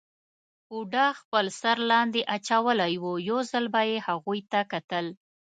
[0.67, 5.05] بوډا خپل سر لاندې اچولی وو، یو ځل به یې هغوی ته کتل.